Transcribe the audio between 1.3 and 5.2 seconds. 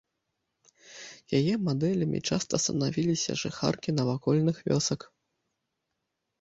Яе мадэлямі часта станавіліся жыхаркі навакольных вёсак.